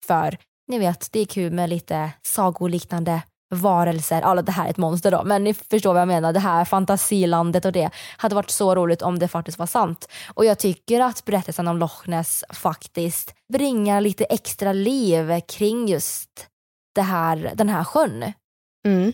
[0.06, 3.22] För ni vet, det är kul med lite sagoliknande
[3.54, 6.40] varelser, alla det här är ett monster då, men ni förstår vad jag menar, det
[6.40, 10.08] här fantasilandet och det hade varit så roligt om det faktiskt var sant.
[10.34, 16.46] Och jag tycker att berättelsen om Loch Ness faktiskt bringar lite extra liv kring just
[16.94, 18.32] det här, den här sjön.
[18.86, 19.12] Mm,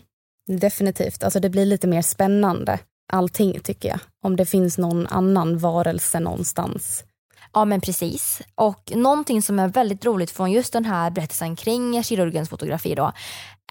[0.49, 2.79] definitivt, alltså det blir lite mer spännande
[3.13, 3.99] allting tycker jag.
[4.25, 7.05] Om det finns någon annan varelse någonstans.
[7.53, 8.43] Ja men precis.
[8.55, 13.13] Och någonting som är väldigt roligt från just den här berättelsen kring kirurgens fotografi då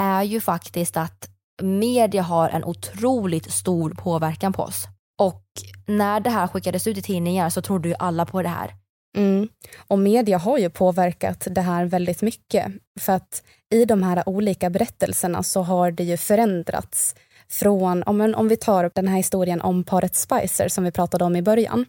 [0.02, 1.30] är ju faktiskt att
[1.62, 4.86] media har en otroligt stor påverkan på oss.
[5.20, 5.44] Och
[5.88, 8.74] när det här skickades ut i tidningar så trodde ju alla på det här.
[9.18, 9.50] Mm.
[9.88, 12.66] Och media har ju påverkat det här väldigt mycket.
[13.00, 17.16] För att i de här olika berättelserna så har det ju förändrats
[17.50, 21.36] från, om, om vi tar den här historien om paret Spicer som vi pratade om
[21.36, 21.86] i början.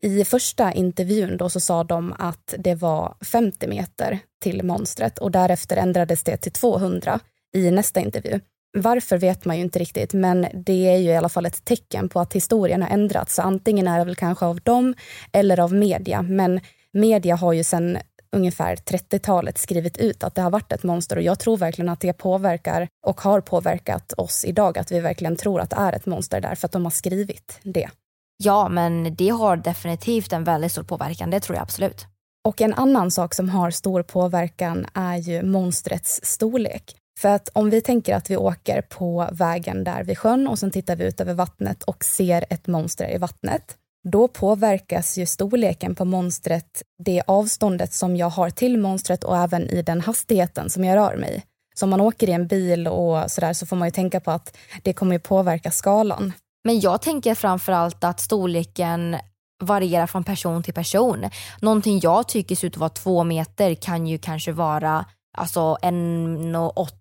[0.00, 5.30] I första intervjun då så sa de att det var 50 meter till monstret och
[5.30, 7.20] därefter ändrades det till 200
[7.56, 8.40] i nästa intervju.
[8.78, 12.08] Varför vet man ju inte riktigt, men det är ju i alla fall ett tecken
[12.08, 13.34] på att historien har ändrats.
[13.34, 14.94] Så antingen är det väl kanske av dem
[15.32, 16.60] eller av media, men
[16.92, 17.98] media har ju sedan
[18.32, 22.00] ungefär 30-talet skrivit ut att det har varit ett monster och jag tror verkligen att
[22.00, 26.06] det påverkar och har påverkat oss idag, att vi verkligen tror att det är ett
[26.06, 27.90] monster därför att de har skrivit det.
[28.36, 32.06] Ja, men det har definitivt en väldigt stor påverkan, det tror jag absolut.
[32.48, 36.97] Och en annan sak som har stor påverkan är ju monstrets storlek.
[37.18, 40.70] För att om vi tänker att vi åker på vägen där vid sjön och sen
[40.70, 43.76] tittar vi ut över vattnet och ser ett monster i vattnet,
[44.08, 49.62] då påverkas ju storleken på monstret det avståndet som jag har till monstret och även
[49.62, 51.44] i den hastigheten som jag rör mig.
[51.74, 54.30] Så om man åker i en bil och sådär så får man ju tänka på
[54.30, 56.32] att det kommer ju påverka skalan.
[56.64, 59.16] Men jag tänker framförallt att storleken
[59.62, 61.30] varierar från person till person.
[61.60, 65.04] Någonting jag tycker ser ut att vara två meter kan ju kanske vara
[65.38, 66.97] alltså 1,80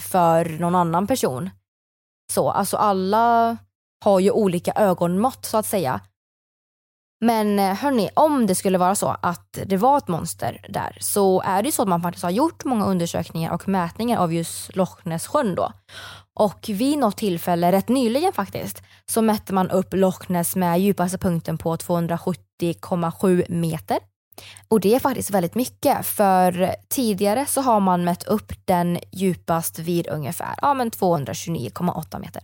[0.00, 1.50] för någon annan person.
[2.32, 3.56] Så, alltså alla
[4.04, 6.00] har ju olika ögonmått så att säga.
[7.20, 11.42] Men eh, hörni, om det skulle vara så att det var ett monster där så
[11.42, 14.76] är det ju så att man faktiskt har gjort många undersökningar och mätningar av just
[14.76, 15.72] Loch Ness sjön då.
[16.34, 21.18] Och vid något tillfälle, rätt nyligen faktiskt, så mätte man upp Loch Ness med djupaste
[21.18, 23.98] punkten på 270,7 meter.
[24.68, 29.78] Och det är faktiskt väldigt mycket för tidigare så har man mätt upp den djupast
[29.78, 32.42] vid ungefär ja, 229,8 meter.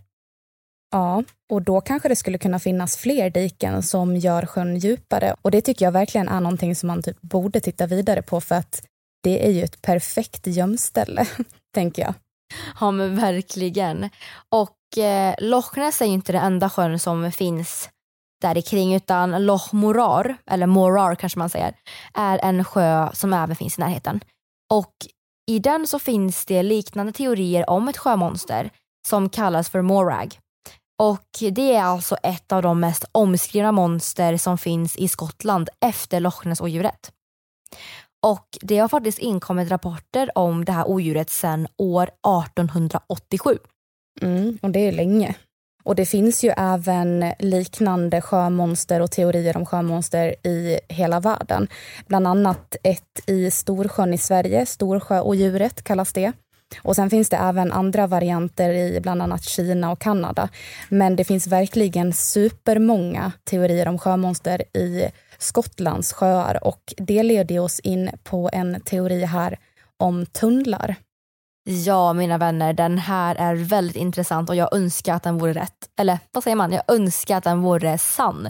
[0.92, 5.34] Ja, och då kanske det skulle kunna finnas fler diken som gör sjön djupare.
[5.42, 8.54] Och det tycker jag verkligen är någonting som man typ borde titta vidare på för
[8.54, 8.82] att
[9.22, 11.26] det är ju ett perfekt gömställe,
[11.74, 12.14] tänker jag.
[12.80, 14.10] Ja men verkligen.
[14.48, 17.90] Och eh, Loch Ness är ju inte den enda sjön som finns
[18.40, 21.74] där kring utan Loch Morar, eller Morar kanske man säger,
[22.14, 24.20] är en sjö som även finns i närheten.
[24.72, 24.94] Och
[25.50, 28.70] i den så finns det liknande teorier om ett sjömonster
[29.08, 30.38] som kallas för Morag.
[30.98, 36.20] Och det är alltså ett av de mest omskrivna monster som finns i Skottland efter
[36.20, 37.12] Loch Ness odjuret.
[38.26, 43.58] Och det har faktiskt inkommit rapporter om det här odjuret sedan år 1887.
[44.20, 45.34] Mm, och det är länge.
[45.82, 51.68] Och det finns ju även liknande sjömonster och teorier om sjömonster i hela världen.
[52.06, 56.32] Bland annat ett i Storsjön i Sverige, Storsjöodjuret kallas det.
[56.82, 60.48] Och sen finns det även andra varianter i bland annat Kina och Kanada.
[60.88, 67.80] Men det finns verkligen supermånga teorier om sjömonster i Skottlands sjöar och det leder oss
[67.80, 69.58] in på en teori här
[69.96, 70.96] om tunnlar.
[71.64, 75.90] Ja, mina vänner, den här är väldigt intressant och jag önskar att den vore rätt.
[76.00, 76.72] Eller vad säger man?
[76.72, 78.48] Jag önskar att den vore sann.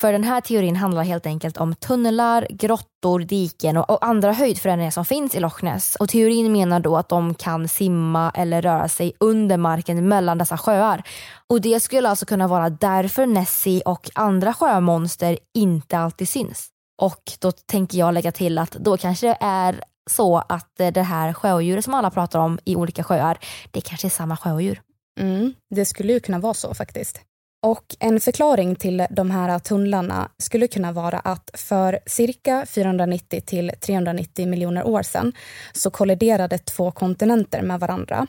[0.00, 5.04] För den här teorin handlar helt enkelt om tunnlar, grottor, diken och, andra höjdförändringar som
[5.04, 5.96] finns i Loch Ness.
[5.96, 10.58] Och teorin menar då att de kan simma eller röra sig under marken mellan dessa
[10.58, 11.02] sjöar.
[11.50, 16.68] Och det skulle alltså kunna vara därför Nessie och andra sjömonster inte alltid syns.
[17.02, 19.80] Och då tänker jag lägga till att då kanske det är
[20.10, 23.38] så att eh, det här sjöodjuret som alla pratar om i olika sjöar,
[23.70, 24.80] det kanske är samma sjöodjur.
[25.20, 27.20] Mm, det skulle ju kunna vara så faktiskt.
[27.66, 33.72] Och en förklaring till de här tunnlarna skulle kunna vara att för cirka 490 till
[33.80, 35.32] 390 miljoner år sedan
[35.72, 38.26] så kolliderade två kontinenter med varandra.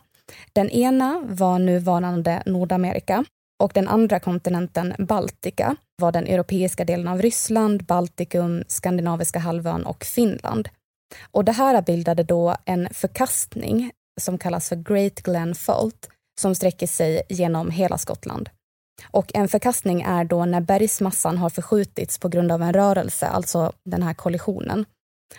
[0.54, 3.26] Den ena var nuvarande Nordamerika
[3.64, 10.04] och den andra kontinenten, Baltika, var den europeiska delen av Ryssland, Baltikum, Skandinaviska halvön och
[10.04, 10.70] Finland.
[11.32, 13.92] Och det här bildade då en förkastning
[14.22, 16.10] som kallas för Great Glen Fault
[16.42, 18.50] som sträcker sig genom hela Skottland.
[19.12, 23.74] Och en förkastning är då när bergsmassan har förskjutits på grund av en rörelse, alltså
[23.86, 24.86] den här kollisionen.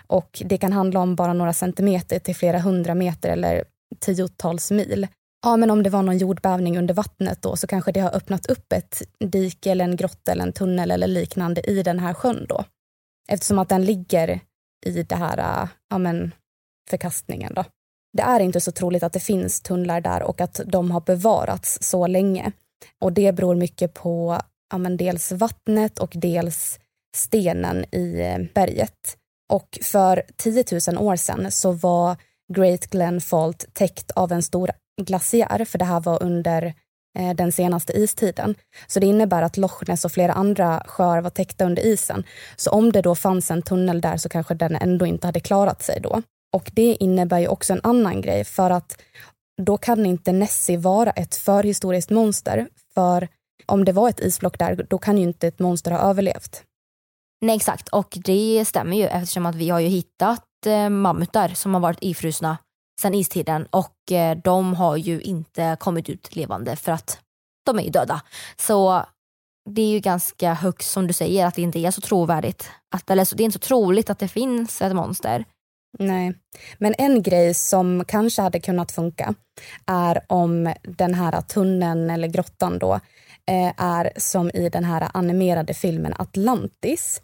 [0.07, 3.65] Och det kan handla om bara några centimeter till flera hundra meter eller
[4.01, 5.07] tiotals mil.
[5.43, 8.47] Ja, men om det var någon jordbävning under vattnet då så kanske det har öppnat
[8.47, 12.47] upp ett dike eller en grotta eller en tunnel eller liknande i den här sjön
[12.49, 12.65] då.
[13.29, 14.41] Eftersom att den ligger
[14.87, 16.35] i det här, äh, ja men,
[16.91, 17.65] förkastningen då.
[18.13, 21.79] Det är inte så troligt att det finns tunnlar där och att de har bevarats
[21.81, 22.53] så länge.
[23.01, 26.79] Och det beror mycket på ja, men dels vattnet och dels
[27.17, 29.17] stenen i äh, berget.
[29.53, 32.17] Och för 10 000 år sedan så var
[32.55, 34.71] Great Glen Fault täckt av en stor
[35.03, 36.75] glaciär, för det här var under
[37.19, 38.55] Eh, den senaste istiden.
[38.87, 42.25] Så det innebär att Loch Ness och flera andra sjöar var täckta under isen.
[42.57, 45.83] Så om det då fanns en tunnel där så kanske den ändå inte hade klarat
[45.83, 46.23] sig då.
[46.53, 49.03] Och det innebär ju också en annan grej för att
[49.63, 52.67] då kan inte Nessie vara ett förhistoriskt monster.
[52.95, 53.29] För
[53.67, 56.63] om det var ett isblock där, då kan ju inte ett monster ha överlevt.
[57.41, 61.75] Nej exakt och det stämmer ju eftersom att vi har ju hittat eh, mammutar som
[61.75, 62.57] har varit ifrusna
[63.01, 67.21] sen istiden och eh, de har ju inte kommit ut levande för att
[67.67, 68.23] de är ju döda.
[68.57, 69.05] Så
[69.71, 72.71] det är ju ganska högt som du säger att det inte är så trovärdigt.
[72.95, 75.45] Att, eller det är inte så troligt att det finns ett monster.
[75.99, 76.35] Nej,
[76.79, 79.35] men en grej som kanske hade kunnat funka
[79.87, 82.95] är om den här tunneln eller grottan då
[83.47, 87.21] eh, är som i den här animerade filmen Atlantis.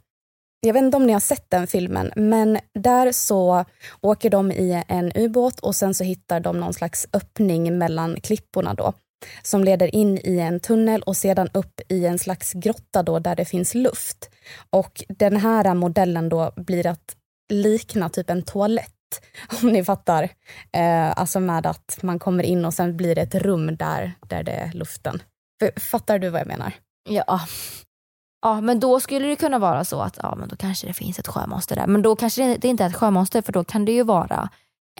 [0.66, 3.64] Jag vet inte om ni har sett den filmen, men där så
[4.00, 8.74] åker de i en ubåt och sen så hittar de någon slags öppning mellan klipporna
[8.74, 8.92] då
[9.42, 13.36] som leder in i en tunnel och sedan upp i en slags grotta då där
[13.36, 14.30] det finns luft.
[14.70, 17.16] Och den här modellen då blir att
[17.52, 18.88] likna typ en toalett.
[19.62, 20.22] Om ni fattar.
[20.72, 24.42] Eh, alltså med att man kommer in och sen blir det ett rum där, där
[24.42, 25.22] det är luften.
[25.90, 26.72] Fattar du vad jag menar?
[27.08, 27.40] Ja.
[28.42, 31.18] Ja, men då skulle det kunna vara så att ja, men då kanske det finns
[31.18, 31.86] ett sjömonster där.
[31.86, 34.48] Men då kanske det inte är ett sjömonster för då kan det ju vara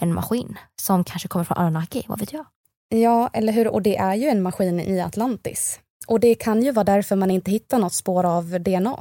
[0.01, 2.47] en maskin som kanske kommer från Aranaki, vad vet jag?
[2.88, 3.68] Ja, eller hur?
[3.68, 5.80] Och det är ju en maskin i Atlantis.
[6.07, 8.97] Och det kan ju vara därför man inte hittar något spår av DNA.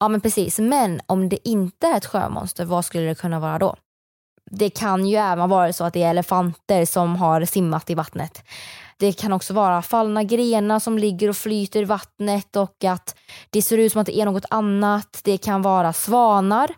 [0.00, 3.58] Ja men precis, men om det inte är ett sjömonster, vad skulle det kunna vara
[3.58, 3.76] då?
[4.50, 8.42] Det kan ju även vara så att det är elefanter som har simmat i vattnet.
[9.00, 13.18] Det kan också vara fallna grenar som ligger och flyter i vattnet och att
[13.50, 15.20] det ser ut som att det är något annat.
[15.24, 16.74] Det kan vara svanar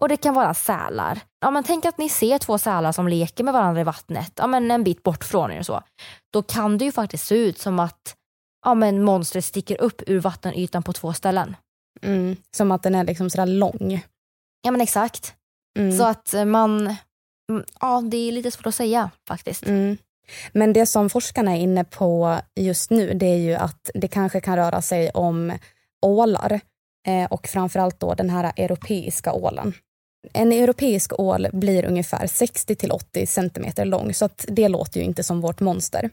[0.00, 1.20] och det kan vara sälar.
[1.40, 4.46] Ja, men tänk att ni ser två sälar som leker med varandra i vattnet, ja,
[4.46, 5.82] men en bit bort från er och så.
[6.32, 8.16] Då kan det ju faktiskt se ut som att
[8.64, 11.56] ja, men monstret sticker upp ur vattenytan på två ställen.
[12.02, 14.04] Mm, som att den är liksom sådär lång.
[14.62, 15.34] Ja men exakt.
[15.78, 15.98] Mm.
[15.98, 16.96] Så att man,
[17.50, 19.66] mm, ja det är lite svårt att säga faktiskt.
[19.66, 19.96] Mm.
[20.52, 24.40] Men det som forskarna är inne på just nu det är ju att det kanske
[24.40, 25.58] kan röra sig om
[26.02, 26.60] ålar
[27.06, 29.74] eh, och framförallt då den här europeiska ålen.
[30.32, 35.06] En europeisk ål blir ungefär 60 till 80 centimeter lång så att det låter ju
[35.06, 36.10] inte som vårt monster.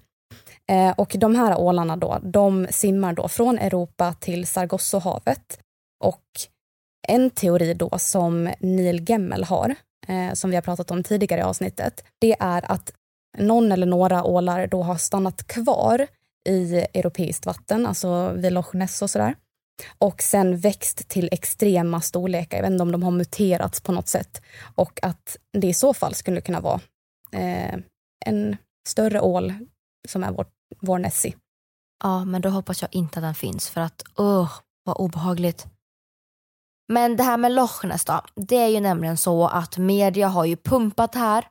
[0.69, 5.59] Eh, och de här ålarna då, de simmar då från Europa till Sargossohavet,
[6.03, 6.23] och
[7.07, 9.75] en teori då som Neil Gemmel har,
[10.07, 12.91] eh, som vi har pratat om tidigare i avsnittet, det är att
[13.37, 16.07] någon eller några ålar då har stannat kvar
[16.49, 19.35] i europeiskt vatten, alltså vid Loch Ness och sådär.
[19.97, 22.57] Och sen växt till extrema storlekar.
[22.57, 24.41] Jag vet inte om de har muterats på något sätt.
[24.75, 26.79] Och att det i så fall skulle kunna vara
[27.31, 27.75] eh,
[28.25, 28.57] en
[28.87, 29.53] större ål
[30.07, 30.45] som är vår,
[30.79, 31.35] vår Nessie.
[32.03, 34.51] Ja, men då hoppas jag inte att den finns för att, åh, oh,
[34.83, 35.67] vad obehagligt.
[36.87, 40.45] Men det här med Loch Ness då, det är ju nämligen så att media har
[40.45, 41.47] ju pumpat det här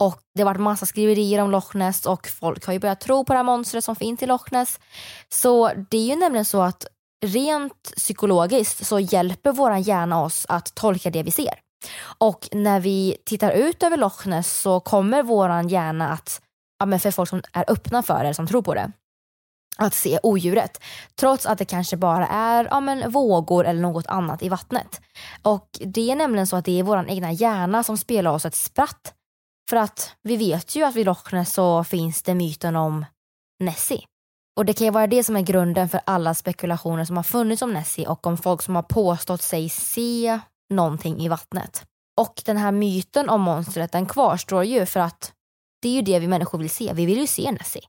[0.00, 3.24] och det har varit massa skriverier om Loch Ness och folk har ju börjat tro
[3.24, 4.80] på det här monstret som finns i Loch Ness.
[5.28, 6.86] Så det är ju nämligen så att
[7.26, 11.54] rent psykologiskt så hjälper vår hjärna oss att tolka det vi ser.
[12.18, 16.40] Och när vi tittar ut över Loch Ness så kommer vår hjärna att,
[16.78, 18.92] ja men för folk som är öppna för det, som tror på det,
[19.78, 20.82] att se odjuret.
[21.20, 25.00] Trots att det kanske bara är ja, men, vågor eller något annat i vattnet.
[25.42, 28.54] Och det är nämligen så att det är vår egna hjärna som spelar oss ett
[28.54, 29.14] spratt.
[29.70, 33.04] För att vi vet ju att vid Loch Ness så finns det myten om
[33.60, 34.04] Nessie.
[34.56, 37.62] Och det kan ju vara det som är grunden för alla spekulationer som har funnits
[37.62, 40.40] om Nessie och om folk som har påstått sig se
[40.70, 41.84] någonting i vattnet.
[42.20, 45.32] Och den här myten om monstret den kvarstår ju för att
[45.82, 46.92] det är ju det vi människor vill se.
[46.92, 47.82] Vi vill ju se Nessie.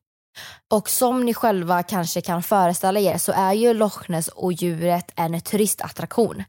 [0.73, 5.11] Och som ni själva kanske kan föreställa er så är ju Loch Ness och djuret
[5.15, 6.43] en turistattraktion.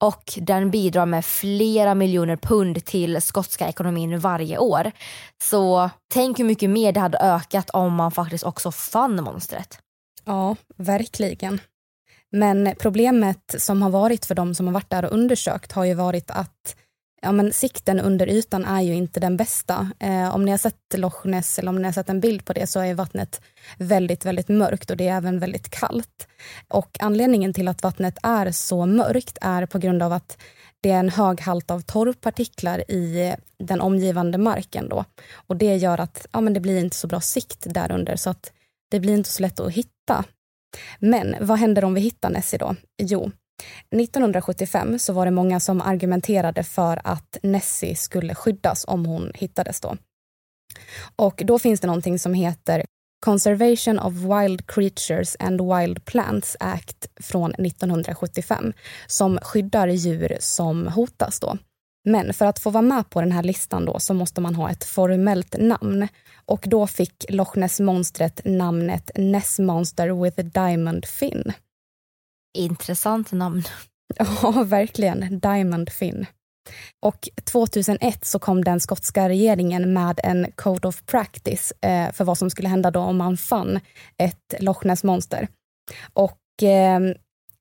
[0.00, 4.92] Och den bidrar med flera miljoner pund till skotska ekonomin varje år.
[5.42, 9.78] Så tänk hur mycket mer det hade ökat om man faktiskt också fann monstret.
[10.24, 11.60] Ja, verkligen.
[12.32, 15.94] Men problemet som har varit för de som har varit där och undersökt har ju
[15.94, 16.76] varit att
[17.20, 19.90] ja, men sikten under ytan är ju inte den bästa.
[19.98, 22.52] Eh, om ni har sett Loch Ness eller om ni har sett en bild på
[22.52, 23.40] det så är vattnet
[23.78, 26.28] väldigt, väldigt mörkt och det är även väldigt kallt.
[26.68, 30.38] Och anledningen till att vattnet är så mörkt är på grund av att
[30.80, 34.88] det är en hög halt av torrpartiklar i den omgivande marken.
[34.88, 35.04] Då.
[35.34, 38.52] Och Det gör att ja, men det blir inte så bra sikt därunder så att
[38.90, 40.24] det blir inte så lätt att hitta.
[40.98, 42.74] Men vad händer om vi hittar Nessie då?
[43.02, 43.30] Jo,
[43.90, 49.80] 1975 så var det många som argumenterade för att Nessie skulle skyddas om hon hittades
[49.80, 49.96] då.
[51.16, 52.84] Och då finns det någonting som heter
[53.20, 58.72] Conservation of Wild Creatures and Wild Plants Act från 1975
[59.06, 61.58] som skyddar djur som hotas då.
[62.04, 64.70] Men för att få vara med på den här listan då så måste man ha
[64.70, 66.08] ett formellt namn
[66.46, 71.52] och då fick Loch Ness-monstret namnet Ness Monster with a Diamond Fin.
[72.58, 73.62] Intressant namn.
[74.42, 75.38] Ja, verkligen.
[75.38, 76.26] Diamond Finn.
[77.00, 82.38] Och 2001 så kom den skotska regeringen med en Code of Practice eh, för vad
[82.38, 83.80] som skulle hända då om man fann
[84.16, 85.48] ett Loch Ness-monster.
[86.12, 87.00] Och eh,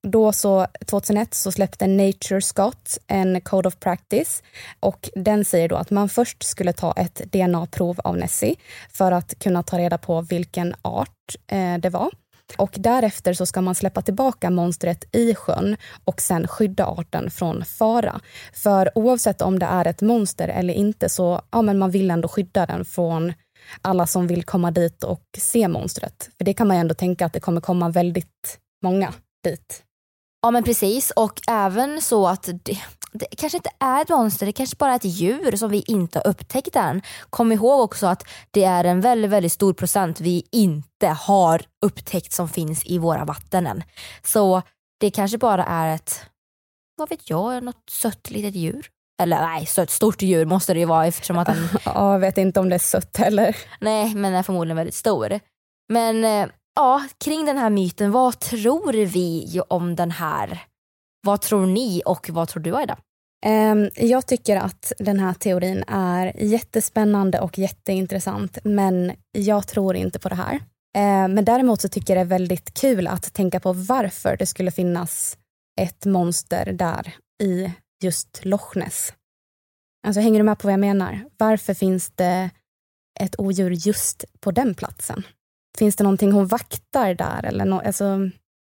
[0.07, 4.43] då så 2001 så släppte Nature Scott en Code of Practice
[4.79, 8.55] och den säger då att man först skulle ta ett DNA-prov av Nessie
[8.89, 12.11] för att kunna ta reda på vilken art eh, det var.
[12.57, 17.65] Och därefter så ska man släppa tillbaka monstret i sjön och sen skydda arten från
[17.65, 18.19] fara.
[18.53, 22.27] För oavsett om det är ett monster eller inte så ja, men man vill ändå
[22.27, 23.33] skydda den från
[23.81, 26.29] alla som vill komma dit och se monstret.
[26.37, 29.83] För det kan man ju ändå tänka att det kommer komma väldigt många dit.
[30.47, 32.77] Ja men precis och även så att det,
[33.11, 36.19] det kanske inte är ett monster, det kanske bara är ett djur som vi inte
[36.19, 37.01] har upptäckt än.
[37.29, 42.33] Kom ihåg också att det är en väldigt, väldigt stor procent vi inte har upptäckt
[42.33, 43.83] som finns i våra vatten än.
[44.23, 44.61] Så
[44.99, 46.21] det kanske bara är ett,
[46.97, 48.87] vad vet jag, något sött litet djur.
[49.21, 51.69] Eller nej, sött stort djur måste det ju vara eftersom att den...
[51.85, 53.57] ja, jag vet inte om det är sött heller.
[53.79, 55.39] Nej, men den är förmodligen väldigt stor.
[55.89, 60.63] Men eh, ja, kring den här myten, vad tror vi om den här?
[61.21, 62.97] Vad tror ni och vad tror du Aida?
[63.45, 70.19] Ehm, jag tycker att den här teorin är jättespännande och jätteintressant men jag tror inte
[70.19, 70.59] på det här.
[70.97, 74.45] Ehm, men däremot så tycker jag det är väldigt kul att tänka på varför det
[74.45, 75.37] skulle finnas
[75.81, 77.71] ett monster där i
[78.03, 79.13] just Loch Ness.
[80.07, 81.25] Alltså hänger du med på vad jag menar?
[81.37, 82.49] Varför finns det
[83.19, 85.23] ett odjur just på den platsen?
[85.77, 87.45] Finns det någonting hon vaktar där?
[87.45, 88.29] Eller no alltså...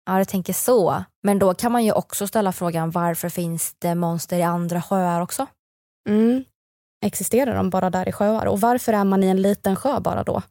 [0.06, 1.04] Ja, du tänker så.
[1.24, 5.22] Men då kan man ju också ställa frågan varför finns det monster i andra sjöar
[5.22, 5.48] också?
[6.10, 6.44] Mm.
[7.06, 8.46] Existerar de bara där i sjöar?
[8.46, 10.42] Och varför är man i en liten sjö bara då?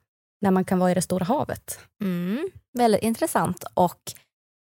[0.41, 1.79] När man kan vara i det stora havet?
[2.03, 2.51] Mm.
[2.79, 3.65] Väldigt intressant.
[3.75, 4.01] Och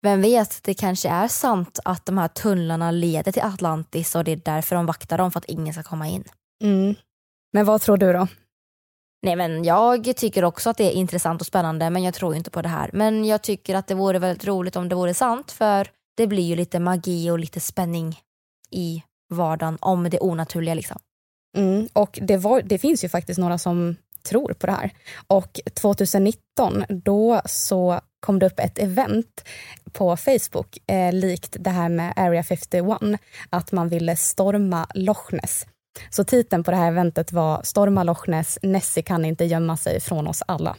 [0.03, 4.33] vem vet, det kanske är sant att de här tunnlarna leder till Atlantis och det
[4.33, 6.25] är därför de vaktar dem för att ingen ska komma in.
[6.63, 6.95] Mm.
[7.53, 8.29] Men vad tror du då?
[9.23, 12.51] Nej men jag tycker också att det är intressant och spännande men jag tror inte
[12.51, 12.91] på det här.
[12.93, 16.43] Men jag tycker att det vore väldigt roligt om det vore sant för det blir
[16.43, 18.21] ju lite magi och lite spänning
[18.71, 20.99] i vardagen om det onaturliga liksom.
[21.57, 23.97] Mm, och det, var, det finns ju faktiskt några som
[24.29, 24.91] tror på det här.
[25.27, 29.49] Och 2019 då så kom det upp ett event
[29.93, 32.87] på Facebook eh, likt det här med Area 51,
[33.51, 35.67] att man ville storma Loch Ness.
[36.11, 40.01] Så titeln på det här eventet var Storma Loch Ness, Nessie kan inte gömma sig
[40.01, 40.77] från oss alla.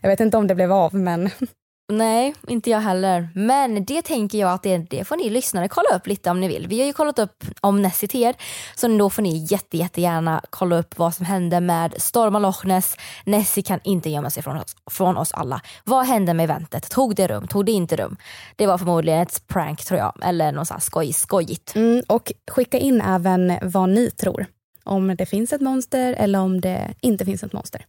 [0.00, 1.30] Jag vet inte om det blev av, men...
[1.88, 3.28] Nej, inte jag heller.
[3.34, 6.48] Men det tänker jag att det, det får ni lyssnare kolla upp lite om ni
[6.48, 6.66] vill.
[6.66, 8.34] Vi har ju kollat upp om Nessie till er,
[8.74, 12.96] så då får ni jätte, jättegärna kolla upp vad som hände med Storma Loch Ness.
[13.24, 15.60] Nessie kan inte gömma sig från oss, från oss alla.
[15.84, 16.90] Vad hände med eventet?
[16.90, 17.48] Tog det rum?
[17.48, 18.16] Tog det inte rum?
[18.56, 21.76] Det var förmodligen ett prank tror jag, eller något sånt skoj, skojigt.
[21.76, 24.46] Mm, och skicka in även vad ni tror.
[24.84, 27.86] Om det finns ett monster eller om det inte finns ett monster.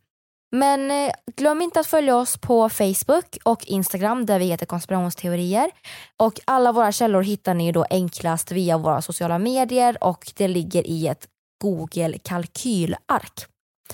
[0.51, 5.71] Men eh, glöm inte att följa oss på Facebook och Instagram där vi heter konspirationsteorier.
[6.17, 10.87] Och alla våra källor hittar ni då enklast via våra sociala medier och det ligger
[10.87, 11.27] i ett
[11.61, 13.45] Google kalkylark.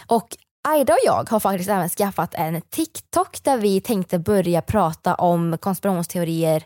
[0.08, 0.38] Och
[0.68, 5.58] Aida och jag har faktiskt även skaffat en TikTok där vi tänkte börja prata om
[5.58, 6.64] konspirationsteorier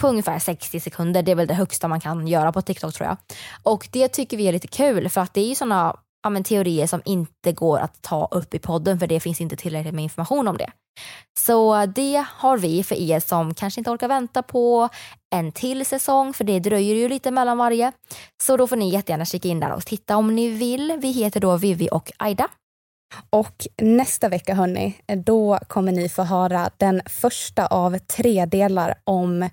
[0.00, 1.22] på ungefär 60 sekunder.
[1.22, 3.16] Det är väl det högsta man kan göra på TikTok tror jag.
[3.62, 5.96] Och det tycker vi är lite kul för att det är ju sådana
[6.26, 9.56] ja, men, teorier som inte går att ta upp i podden för det finns inte
[9.56, 10.70] tillräckligt med information om det.
[11.38, 14.88] Så det har vi för er som kanske inte orkar vänta på
[15.34, 17.92] en till säsong för det dröjer ju lite mellan varje.
[18.42, 20.98] Så då får ni jättegärna kika in där och titta om ni vill.
[21.02, 22.48] Vi heter då Vivi och Aida.
[23.30, 29.48] Och nästa vecka hörni, då kommer ni få höra den första av tre delar om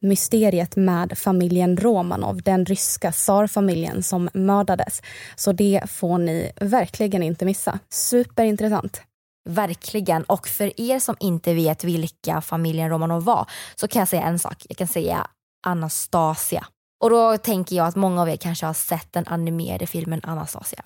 [0.00, 5.02] mysteriet med familjen Romanov, den ryska tsarfamiljen som mördades.
[5.36, 7.78] Så det får ni verkligen inte missa.
[7.90, 9.02] Superintressant.
[9.48, 10.24] Verkligen.
[10.24, 14.38] Och för er som inte vet vilka familjen Romanov var så kan jag säga en
[14.38, 14.66] sak.
[14.68, 15.26] Jag kan säga
[15.66, 16.66] Anastasia.
[17.02, 20.84] Och då tänker jag att många av er kanske har sett den animerade filmen Anastasia.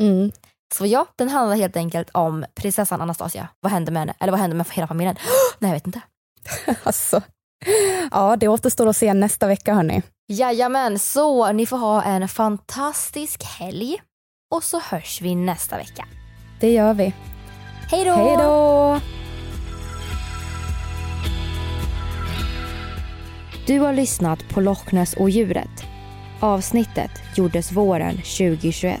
[0.00, 0.30] Mm.
[0.74, 3.48] Så ja, den handlar helt enkelt om prinsessan Anastasia.
[3.60, 4.14] Vad hände med henne?
[4.20, 5.16] Eller vad hände med hela familjen?
[5.58, 6.00] Nej, jag vet inte.
[6.82, 7.22] alltså.
[8.10, 10.02] Ja, det återstår att se nästa vecka hörni.
[10.28, 13.96] Jajamän, så ni får ha en fantastisk helg.
[14.54, 16.06] Och så hörs vi nästa vecka.
[16.60, 17.14] Det gör vi.
[17.90, 18.14] Hej då!
[18.14, 19.00] Hej då!
[23.66, 25.84] Du har lyssnat på Loch Ness och djuret.
[26.40, 29.00] Avsnittet gjordes våren 2021.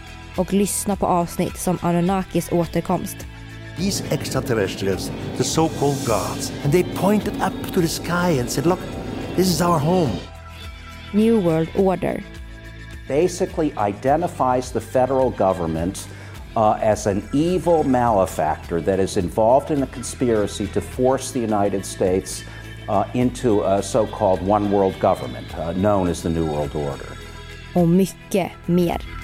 [0.37, 3.17] och lyssna på avsnitt som Anunnakis återkomst.
[3.77, 8.79] These extraterrestrials, the so-called gods, and they pointed up to the sky and said, look,
[9.35, 10.17] this is our home.
[11.13, 12.23] New World Order.
[13.07, 16.07] Basically identifies the federal government
[16.55, 21.85] uh, as an evil malefactor that is involved in a conspiracy to force the United
[21.85, 22.43] States
[22.89, 27.17] uh, into a so-called one world government uh, known as the New World Order.
[27.73, 29.20] Och mycket mer.